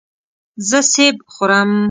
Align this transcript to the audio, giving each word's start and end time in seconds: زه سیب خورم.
زه 0.69 0.79
سیب 0.91 1.17
خورم. 1.33 1.71